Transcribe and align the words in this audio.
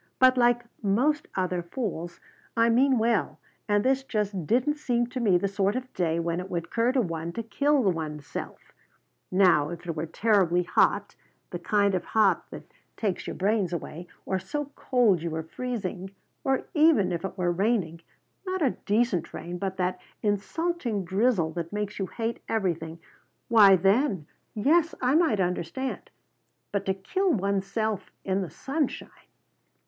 But 0.17 0.35
like 0.35 0.63
most 0.81 1.27
other 1.35 1.61
fools 1.61 2.19
I 2.57 2.69
mean 2.69 2.97
well, 2.97 3.37
and 3.69 3.85
this 3.85 4.01
just 4.03 4.47
didn't 4.47 4.79
seem 4.79 5.05
to 5.05 5.19
me 5.19 5.37
the 5.37 5.47
sort 5.47 5.75
of 5.75 5.93
day 5.93 6.19
when 6.19 6.39
it 6.39 6.49
would 6.49 6.63
occur 6.63 6.91
to 6.93 7.01
one 7.01 7.31
to 7.33 7.43
kill 7.43 7.79
one's 7.83 8.25
self. 8.25 8.73
Now 9.31 9.69
if 9.69 9.85
it 9.85 9.95
were 9.95 10.07
terribly 10.07 10.63
hot, 10.63 11.15
the 11.51 11.59
kind 11.59 11.93
of 11.93 12.03
hot 12.03 12.49
that 12.49 12.63
takes 12.97 13.27
your 13.27 13.35
brains 13.35 13.71
away, 13.73 14.07
or 14.25 14.39
so 14.39 14.71
cold 14.75 15.21
you 15.21 15.29
were 15.29 15.43
freezing, 15.43 16.09
or 16.43 16.63
even 16.73 17.11
if 17.11 17.23
it 17.23 17.37
were 17.37 17.51
raining, 17.51 18.01
not 18.43 18.63
a 18.63 18.71
decent 18.87 19.35
rain, 19.35 19.59
but 19.59 19.77
that 19.77 19.99
insulting 20.23 21.05
drizzle 21.05 21.51
that 21.51 21.71
makes 21.71 21.99
you 21.99 22.07
hate 22.07 22.39
everything 22.49 22.97
why 23.49 23.75
then, 23.75 24.25
yes, 24.55 24.95
I 24.99 25.13
might 25.13 25.39
understand. 25.39 26.09
But 26.71 26.87
to 26.87 26.95
kill 26.95 27.31
one's 27.31 27.67
self 27.67 28.09
in 28.25 28.41
the 28.41 28.49
sunshine!" 28.49 29.09